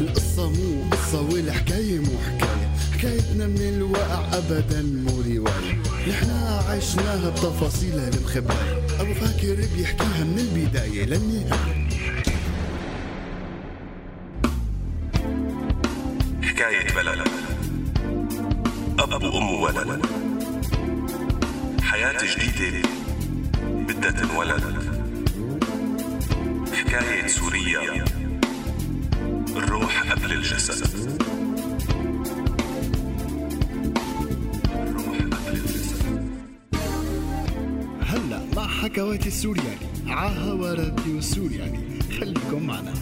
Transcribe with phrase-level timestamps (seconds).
[0.00, 2.70] القصة مو قصة والحكاية مو حكاية.
[2.92, 5.82] حكايتنا من الواقع أبدا مو رواية.
[6.08, 8.54] نحنا عشناها بتفاصيلها المخبأة
[9.00, 11.88] أبو فاكر بيحكيها من البداية للنهاية.
[16.42, 17.28] حكاية بلد.
[18.98, 20.02] أب وأم وولد
[21.92, 22.88] حياة جديدة
[23.62, 24.62] بدها تنولد.
[26.72, 28.04] حكاية سوريا
[29.56, 31.20] الروح قبل الجسد.
[34.74, 36.30] الروح قبل الجسد.
[38.06, 39.86] هلا مع حكواتي السورياني.
[40.06, 42.94] عاهوا راديو سورياني خليكم معنا.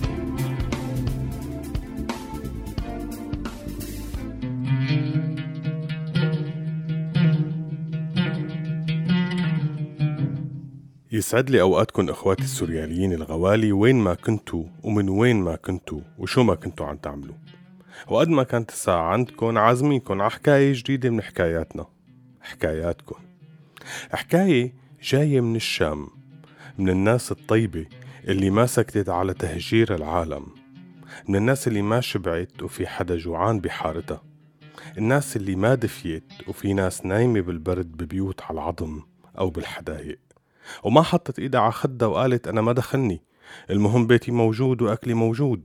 [11.13, 16.55] يسعد لي أوقاتكم إخواتي السورياليين الغوالي وين ما كنتوا ومن وين ما كنتوا وشو ما
[16.55, 17.35] كنتوا عم تعملوا.
[18.09, 21.87] وقد ما كانت الساعة عندكم عازمينكم على حكاية جديدة من حكاياتنا.
[22.41, 23.16] حكاياتكم.
[24.13, 26.09] حكاية جاية من الشام
[26.79, 27.87] من الناس الطيبة
[28.29, 30.47] اللي ما سكتت على تهجير العالم.
[31.29, 34.23] من الناس اللي ما شبعت وفي حدا جوعان بحارتها.
[34.99, 39.03] الناس اللي ما دفيت وفي ناس نايمة بالبرد ببيوت على العظم
[39.38, 40.29] أو بالحدايق.
[40.82, 43.21] وما حطت ايدها على خدها وقالت أنا ما دخلني.
[43.71, 45.63] المهم بيتي موجود وأكلي موجود.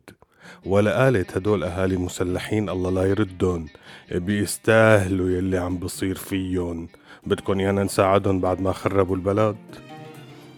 [0.65, 3.65] ولا قالت هدول أهالي مسلحين الله لا يردن
[4.11, 6.87] بيستاهلوا يلي عم بصير فيهم.
[7.25, 9.55] بدكن يانا نساعدهم بعد ما خربوا البلد.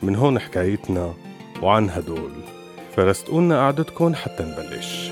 [0.04, 1.14] من هون حكايتنا
[1.62, 2.32] وعن هدول.
[2.96, 5.12] فرستقولنا قعدتكم حتى نبلش.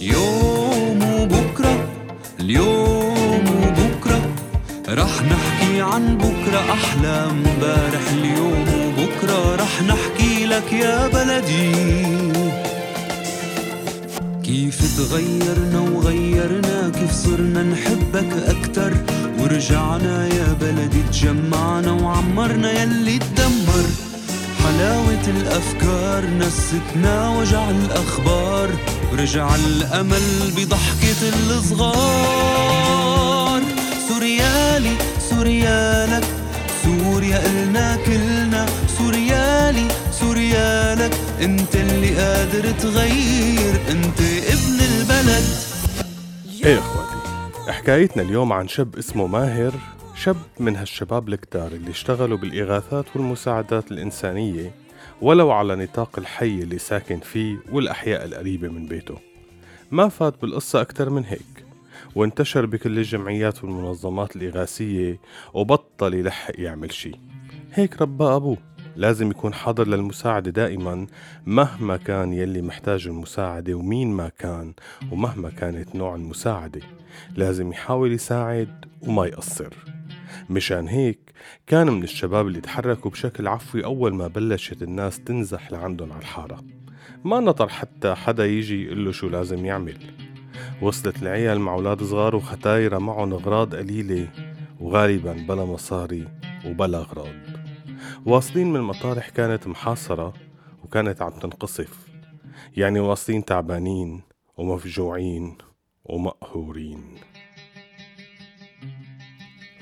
[0.00, 1.88] اليوم وبكرة
[2.40, 3.91] اليوم وبكرة.
[4.92, 11.72] رح نحكي عن بكرة أحلى امبارح اليوم وبكرة رح نحكي لك يا بلدي.
[14.44, 18.92] كيف تغيرنا وغيرنا كيف صرنا نحبك أكتر.
[19.38, 23.84] ورجعنا يا بلدي تجمعنا وعمرنا يلي تدمر.
[24.64, 28.68] حلاوة الأفكار نستنا وجع الأخبار.
[29.12, 33.11] ورجع الأمل بضحكة الصغار.
[34.32, 36.24] سوريالي سوريالك
[36.82, 38.66] سوريا إلنا كلنا.
[38.86, 44.20] سوريالي سوريالك أنت اللي قادر تغير أنت
[44.54, 45.44] ابن البلد.
[46.64, 49.72] إيه إخواتي حكايتنا اليوم عن شاب اسمه ماهر
[50.14, 54.74] شاب من هالشباب الكتار اللي اشتغلوا بالإغاثات والمساعدات الإنسانية
[55.22, 59.18] ولو على نطاق الحي اللي ساكن فيه والأحياء القريبة من بيته.
[59.90, 61.64] ما فات بالقصة أكتر من هيك.
[62.14, 65.20] وانتشر بكل الجمعيات والمنظمات الإغاثية
[65.54, 67.12] وبطل يلحق يعمل شي
[67.74, 71.06] هيك ربى أبوه لازم يكون حاضر للمساعدة دائما
[71.46, 74.72] مهما كان يلي محتاج المساعدة ومين ما كان
[75.12, 76.80] ومهما كانت نوع المساعدة.
[77.36, 79.74] لازم يحاول يساعد وما يقصر.
[80.50, 81.32] مشان هيك
[81.66, 86.64] كان من الشباب اللي تحركوا بشكل عفوي أول ما بلشت الناس تنزح لعندهم على الحارة.
[87.24, 89.98] ما نطر حتى حدا يجي يقول له شو لازم يعمل.
[90.82, 94.28] وصلت العيال مع أولاد صغار وختايرة معهم أغراض قليلة.
[94.80, 96.28] وغالبا بلا مصاري
[96.66, 97.34] وبلا أغراض.
[98.26, 100.32] واصلين من المطارح كانت محاصرة
[100.84, 102.08] وكانت عم تنقصف.
[102.76, 104.22] يعني واصلين تعبانين
[104.56, 105.58] ومفجوعين
[106.04, 107.04] ومقهورين.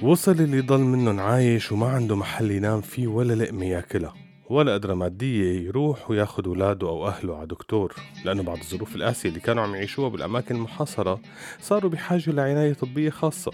[0.02, 4.29] وصل اللي ضل منهم عايش وما عنده محل ينام فيه ولا لقمة ياكلها.
[4.50, 7.94] ولا قدرة مادية يروح وياخد ولاده أو أهله على دكتور
[8.24, 11.20] لأنه بعد الظروف القاسية اللي كانوا عم يعيشوها بالأماكن المحاصرة
[11.60, 13.52] صاروا بحاجة لعناية طبية خاصة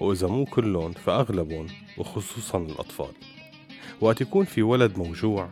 [0.00, 1.66] وإذا مو كلهم فأغلبهم
[1.98, 3.12] وخصوصا الأطفال.
[4.00, 5.48] وقت يكون في ولد موجوع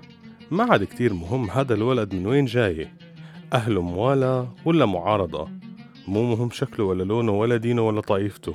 [0.51, 2.89] ما عاد كتير مهم هذا الولد من وين جاي
[3.53, 5.49] أهله موالى ولا معارضة.
[6.09, 8.55] مو مهم شكله ولا لونه ولا دينه ولا طائفته.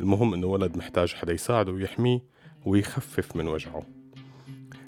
[0.00, 2.20] المهم إنه ولد محتاج حدا يساعده ويحميه
[2.64, 3.97] ويخفف من وجعه.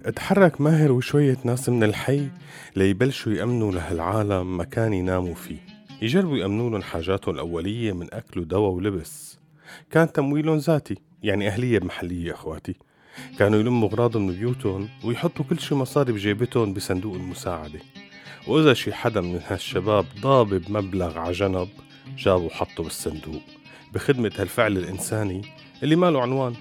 [0.05, 2.29] اتحرك ماهر وشوية ناس من الحي
[2.77, 5.57] ليبلشوا يأمنوا لهالعالم مكان يناموا فيه.
[6.03, 9.39] يجربوا يأمنوا لهم حاجاتهم الأولية من أكل ودواء ولبس.
[9.91, 12.75] كان تمويلهم ذاتي يعني أهلية محلية أخواتي.
[13.39, 17.81] كانوا يلموا أغراضهم من بيوتهم ويحطوا كل شي مصاري بجيبتهم بصندوق المساعدة.
[18.49, 21.69] وإذا شي حدا من هالشباب ضاب بمبلغ عجنب
[22.19, 23.43] جابوا وحطه بالصندوق.
[23.95, 25.43] بخدمة هالفعل الإنساني
[25.83, 26.55] اللي ما له عنوان.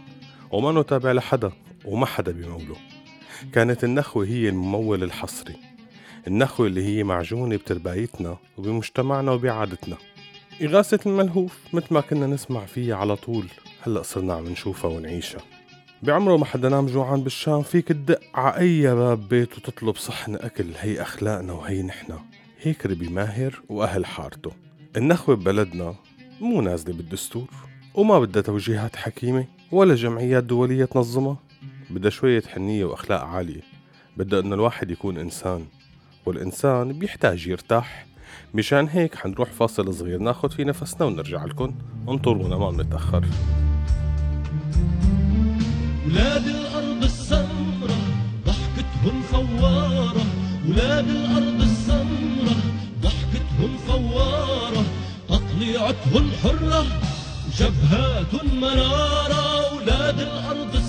[0.51, 1.51] وما تابع لحدا
[1.85, 2.88] وما حدا بيموله.
[3.53, 5.55] كانت النخوة هي الممول الحصري.
[6.27, 9.97] النخوة اللي هي معجونة بتربايتنا وبمجتمعنا وبعادتنا.
[10.61, 13.47] إغاثة الملهوف مثل ما كنا نسمع فيها على طول.
[13.81, 15.41] هلأ صرنا عم نشوفها ونعيشها.
[16.03, 20.65] بعمره ما حدا نام جوعان بالشام فيك تدق ع أي باب بيت وتطلب صحن أكل.
[20.79, 22.19] هي أخلاقنا وهي نحنا.
[22.61, 24.51] هيك ربي ماهر وأهل حارته.
[24.97, 25.95] النخوة ببلدنا
[26.41, 27.47] مو نازلة بالدستور
[27.93, 31.37] وما بدها توجيهات حكيمة ولا جمعيات دولية تنظمها.
[31.89, 33.61] بدها شوية حنية وأخلاق عالية.
[34.17, 35.65] بدها إنه الواحد يكون إنسان
[36.25, 38.05] والإنسان بيحتاج يرتاح.
[38.53, 41.75] مشان هيك حنروح فاصل صغير ناخد فيه نفسنا ونرجع لكم.
[42.09, 43.25] انطرونا ما بنتأخر
[46.07, 47.97] ولاد الأرض السمرة
[48.45, 50.25] ضحكتهم فوارة.
[50.69, 52.55] ولاد الأرض السمرة
[53.01, 54.83] ضحكتهم فوارة.
[55.29, 56.85] تطليعتهم حرة
[57.57, 60.88] جبهات منارة ولاد الأرض السمرة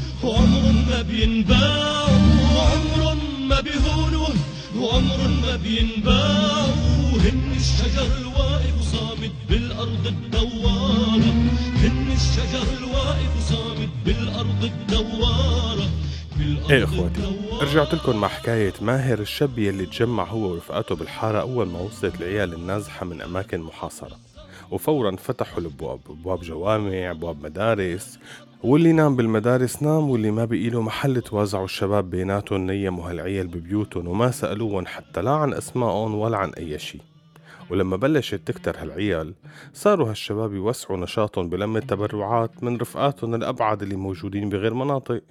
[0.23, 2.31] منارة مهما عريوا جاعوا ومهما بليل ضاعوا مهما عريوا جاعوا ومهما بليل ضاعوا
[2.61, 3.15] عمر
[3.47, 4.27] ما بيهونوا وعمر ما بينباعوا عمر ما بيهونوا
[4.75, 11.31] وعمر ما بينباعوا هن الشجر الواقف صامت بالأرض الدوارة.
[11.75, 15.89] هن الشجر الواقف صامت بالأرض الدوارة.
[16.69, 17.21] إيه إخواتي.
[17.61, 22.53] رجعت لكم مع حكاية ماهر الشاب يلي تجمع هو ورفقاته بالحارة أول ما وصلت العيال
[22.53, 24.19] النازحة من أماكن محاصرة.
[24.71, 28.19] وفورا فتحوا الأبواب أبواب جوامع أبواب مدارس.
[28.63, 34.07] واللي نام بالمدارس نام واللي ما بقي له محل توازعوا الشباب بيناتهم نيموا هالعيال ببيوتهم
[34.07, 36.99] وما سألوهم حتى لا عن أسمائهم ولا عن أي شي.
[37.69, 39.33] ولما بلشت تكتر هالعيال
[39.73, 45.21] صاروا هالشباب يوسعوا نشاطهم بلم التبرعات من رفقاتهم الأبعد اللي موجودين بغير مناطق.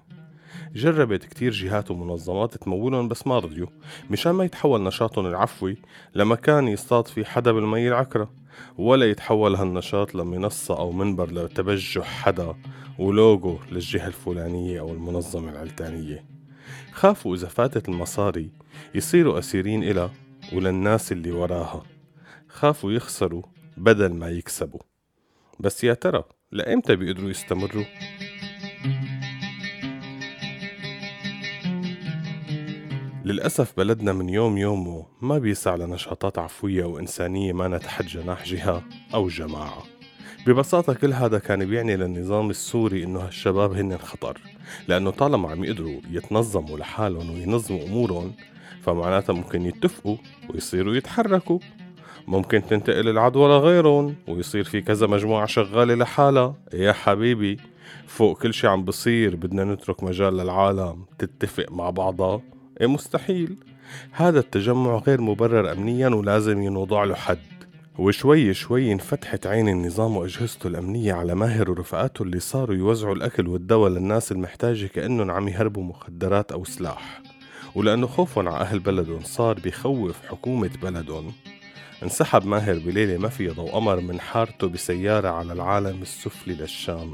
[0.74, 3.68] جربت كتير جهات ومنظمات تمولهم بس ما رضيوا
[4.10, 5.76] مشان ما يتحول نشاطهم العفوي
[6.14, 8.39] لمكان يصطاد فيه حدا بالمي العكرة.
[8.78, 12.54] ولا يتحول هالنشاط لمنصة أو منبر لتبجح حدا
[12.98, 16.24] ولوجو للجهة الفلانية أو المنظمة العلتانية.
[16.92, 18.50] خافوا إذا فاتت المصاري
[18.94, 20.10] يصيروا أسيرين إلها
[20.52, 21.82] وللناس اللي وراها.
[22.48, 23.42] خافوا يخسروا
[23.76, 24.80] بدل ما يكسبوا.
[25.60, 27.84] بس يا ترى لإمتى بيقدروا يستمروا؟
[33.24, 38.82] للأسف بلدنا من يوم يومه ما بيسع لنشاطات عفوية وإنسانية ما تحت جناح جهة
[39.14, 39.82] أو جماعة.
[40.46, 44.38] ببساطة كل هذا كان بيعني للنظام السوري إنه هالشباب هن خطر
[44.88, 48.32] لأنه طالما عم يقدروا يتنظموا لحالهم وينظموا أمورهم
[48.82, 50.16] فمعناتها ممكن يتفقوا
[50.50, 51.58] ويصيروا يتحركوا.
[52.28, 56.54] ممكن تنتقل العدوى لغيرهم ويصير في كذا مجموعة شغالة لحالها.
[56.74, 57.56] يا حبيبي
[58.06, 62.34] فوق كل شي عم بصير بدنا نترك مجال للعالم تتفق مع بعضها.
[62.34, 63.56] إيه مستحيل.
[64.12, 67.38] هذا التجمع غير مبرر أمنيا ولازم ينوضع له حد.
[67.98, 73.90] وشوي شوي انفتحت عين النظام وأجهزته الأمنية على ماهر ورفقاته اللي صاروا يوزعوا الأكل والدواء
[73.90, 77.22] للناس المحتاجة كأنهم عم يهربوا مخدرات أو سلاح.
[77.74, 81.32] ولأنه خوفهم على أهل بلدهم صار بيخوف حكومة بلدهم.
[82.02, 87.12] انسحب ماهر بليلة ما فيها ضوء قمر من حارته بسيارة على العالم السفلي للشام.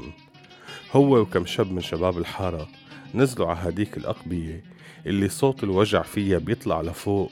[0.91, 2.67] هو وكم شاب من شباب الحارة
[3.15, 4.76] نزلوا على هديك الأقبية.
[5.07, 7.31] اللي صوت الوجع فيها بيطلع لفوق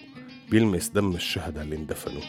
[0.49, 2.21] بيلمس دم الشهداء اللي اندفنوا.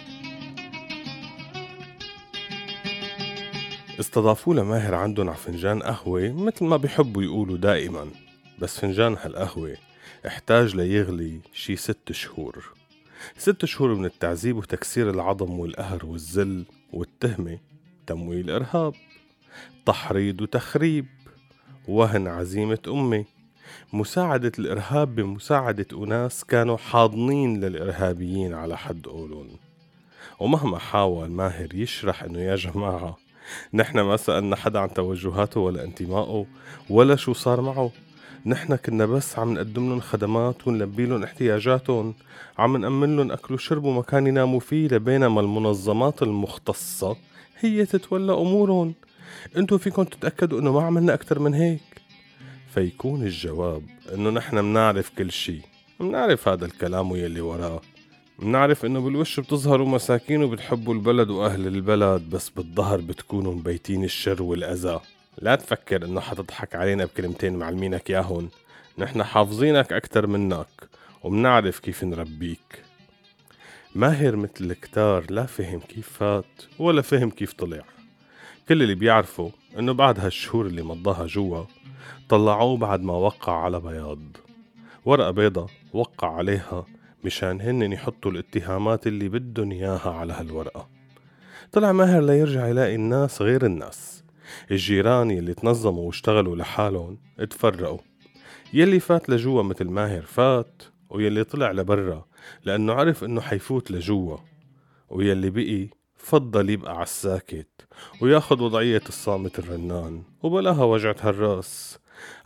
[4.00, 8.10] استضافوا لماهر عندهم على فنجان قهوة مثل ما بيحبوا يقولوا دائما.
[8.58, 9.76] بس فنجان هالقهوة
[10.26, 12.72] احتاج ليغلي شي ست شهور.
[13.36, 17.58] ست شهور من التعذيب وتكسير العظم والقهر والذل والتهمة
[18.06, 18.94] تمويل إرهاب
[19.86, 21.06] تحريض وتخريب
[21.88, 23.35] وهن عزيمة أمي.
[23.92, 29.48] مساعدة الإرهاب بمساعدة أناس كانوا حاضنين للإرهابيين على حد قولون
[30.40, 33.16] ومهما حاول ماهر يشرح إنه يا جماعة
[33.74, 36.46] نحن ما سألنا حدا عن توجهاته ولا انتمائه
[36.90, 37.90] ولا شو صار معه.
[38.46, 42.14] نحن كنا بس عم نقدم لهم خدمات ونلبي لهم احتياجاتهم
[42.58, 47.16] عم نأمن لهم أكل وشرب ومكان يناموا فيه لبينما المنظمات المختصة
[47.58, 48.94] هي تتولى أمورهم.
[49.56, 51.80] انتو فيكم تتأكدوا إنه ما عملنا أكتر من هيك؟
[52.76, 53.82] فيكون الجواب
[54.14, 55.60] إنه نحن منعرف كل شي
[56.00, 57.80] منعرف هذا الكلام ويلي وراه.
[58.38, 65.00] منعرف إنه بالوش بتظهروا مساكين وبتحبوا البلد وأهل البلد بس بالظهر بتكونوا مبيتين الشر والأذى.
[65.38, 68.48] لا تفكر إنه حتضحك علينا بكلمتين معلمينك ياهن
[68.98, 70.88] نحن حافظينك أكتر منك
[71.22, 72.82] ومنعرف كيف نربيك.
[73.94, 77.84] ماهر مثل الكتار لا فهم كيف فات ولا فهم كيف طلع.
[78.68, 81.64] كل اللي بيعرفه إنه بعد هالشهور اللي مضاها جوا
[82.28, 84.36] طلعوه بعد ما وقع على بياض.
[85.04, 86.86] ورقة بيضة وقع عليها
[87.24, 90.88] مشان هن يحطوا الاتهامات اللي بدهم إياها على هالورقة.
[91.72, 94.24] طلع ماهر ليرجع يلاقي الناس غير الناس.
[94.70, 97.98] الجيران يلي تنظموا واشتغلوا لحالهم اتفرقوا.
[98.72, 102.26] يلي فات لجوا مثل ماهر فات ويلي طلع لبرا
[102.64, 104.36] لأنه عرف إنه حيفوت لجوا.
[105.10, 105.88] ويلي بقي
[106.26, 107.68] فضل يبقى عالساكت
[108.20, 111.98] وياخد وضعية الصامت الرنان وبلاها وجعة هالرأس.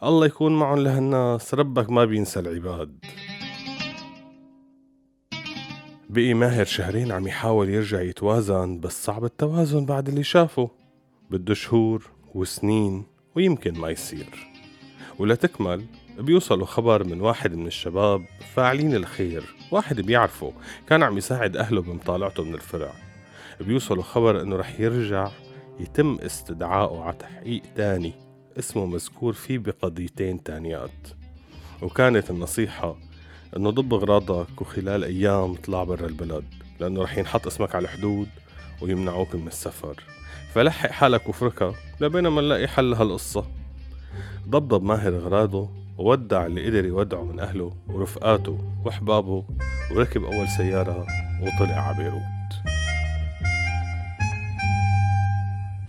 [0.02, 3.04] الله يكون معهم لهالناس ربك ما بينسى العباد.
[6.10, 10.70] بقي ماهر شهرين عم يحاول يرجع يتوازن بس صعب التوازن بعد اللي شافه.
[11.30, 13.04] بده شهور وسنين
[13.37, 14.49] ويمكن ما يصير.
[15.18, 15.84] ولتكمل
[16.18, 20.52] بيوصلوا خبر من واحد من الشباب فاعلين الخير واحد بيعرفه
[20.88, 23.09] كان عم يساعد أهله بمطالعته من الفرع.
[23.60, 25.30] بيوصلوا خبر إنه رح يرجع
[25.80, 28.12] يتم استدعائه على تحقيق تاني
[28.58, 31.08] اسمه مذكور فيه بقضيتين تانيات.
[31.82, 32.96] وكانت النصيحة
[33.56, 36.44] إنه ضب أغراضك وخلال أيام اطلع برا البلد
[36.80, 38.28] لأنه رح ينحط اسمك على الحدود
[38.82, 40.02] ويمنعوك من السفر.
[40.54, 43.44] فلحق حالك وفركة لبين ما نلاقي حل هالقصة
[44.48, 49.44] ضبضب ماهر أغراضه وودع اللي قدر يودعه من أهله ورفقاته وأحبابه
[49.90, 51.06] وركب أول سيارة
[51.42, 52.39] وطلع على بيروت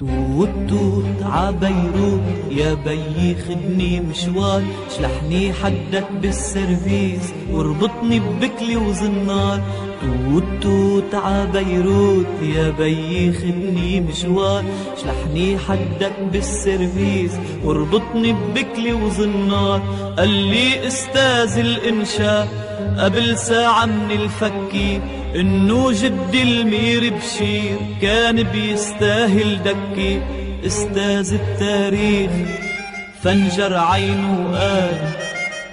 [0.01, 4.63] توت توت عبيروت يا بيي خدني مشوار
[4.97, 9.61] شلحني حدك بالسرفيس واربطني ببكلي وزنار.
[10.01, 14.63] توت توت عبيروت يا بيي خدني مشوار
[15.01, 17.31] شلحني حدك بالسرفيس
[17.63, 19.81] واربطني ببكلي وزنار
[20.17, 22.47] قال لي أستاذ الإنشاء
[22.97, 25.01] قبل ساعة من الفكة
[25.35, 30.21] إنه جدي المير بشير كان بيستاهل دكي.
[30.65, 32.31] أستاذ التاريخ
[33.21, 35.20] فنجر عينه وقال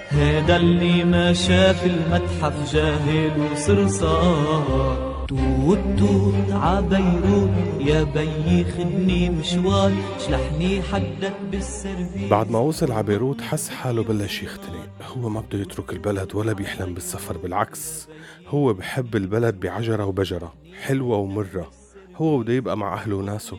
[0.09, 7.49] هيدا اللي ما شاف المتحف جاهل وصرصار توت توت عبيروت
[7.79, 9.91] يا بيي خدني مشوار
[10.27, 14.89] شلحني حدك بالسرفيس بعد ما وصل على بيروت حس حاله بلش يختنق.
[15.17, 18.07] هو ما بده يترك البلد ولا بيحلم بالسفر بالعكس.
[18.47, 21.71] هو بحب البلد بعجرة وبجرة حلوة ومرة.
[22.15, 23.57] هو بده يبقى مع أهله وناسه.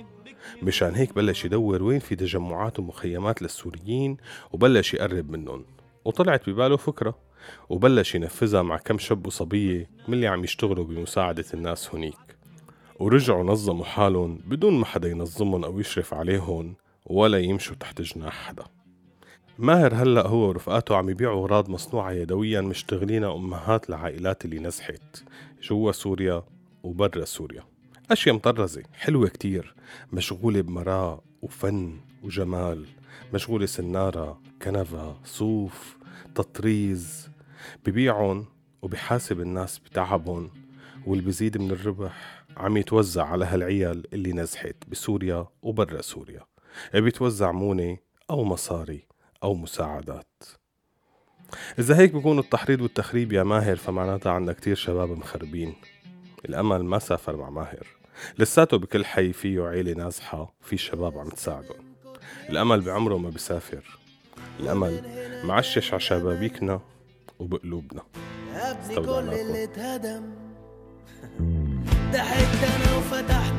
[0.62, 4.16] مشان هيك بلش يدور وين في تجمعات ومخيمات للسوريين
[4.52, 5.64] وبلش يقرب منهم.
[6.04, 7.18] وطلعت بباله فكرة
[7.68, 12.36] وبلش ينفذها مع كم شاب وصبية من اللي عم يشتغلوا بمساعدة الناس هنيك
[13.00, 16.74] ورجعوا نظموا حالهم بدون ما حدا ينظمهم أو يشرف عليهم
[17.06, 18.64] ولا يمشوا تحت جناح حدا.
[19.58, 25.24] ماهر هلأ هو ورفقاته عم يبيعوا أغراض مصنوعة يدويا مشتغلينها أمهات لعائلات اللي نزحت
[25.62, 26.42] جوا سوريا
[26.82, 27.64] وبرا سوريا.
[28.10, 29.74] أشياء مطرزة حلوة كتير
[30.12, 32.86] مشغولة بمراء وفن وجمال.
[33.34, 35.96] مشغولة سنارة كنفة صوف
[36.34, 37.30] تطريز.
[37.86, 38.46] ببيعهم
[38.82, 40.50] وبحاسب الناس بتعبهم
[41.06, 46.40] واللي بيزيد من الربح عم يتوزع على هالعيال اللي نزحت بسوريا وبرا سوريا.
[46.94, 47.98] بيتوزع مونة
[48.30, 49.06] أو مصاري
[49.42, 50.42] أو مساعدات.
[51.78, 55.74] إذا هيك بكون التحريض والتخريب يا ماهر فمعناتها عنا كتير شباب مخربين.
[56.48, 57.86] الأمل ما سافر مع ماهر.
[58.38, 61.89] لساته بكل حي فيه عيلة نازحة وفي شباب عم تساعدهم.
[62.48, 63.98] الأمل بعمره ما بيسافر.
[64.60, 65.02] الأمل
[65.44, 66.80] معشش على شبابيكنا
[67.38, 68.02] وبقلوبنا.
[68.54, 69.40] ابني كل استودعناكم.
[69.40, 70.22] اللي اتهدم.
[72.12, 73.49] ضحكت أنا وفتحت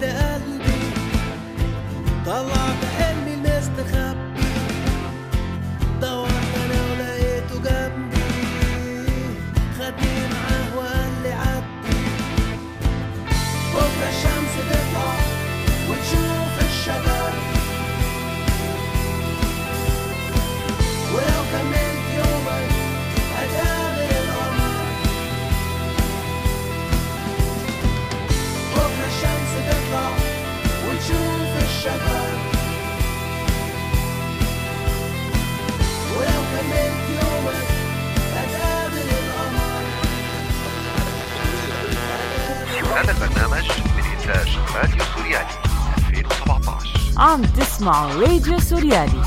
[31.82, 32.02] هذا
[43.12, 45.48] البرنامج من إنتاج راديو سوريالي
[45.98, 49.22] 2017 عم تسمعوا راديو سوريالي.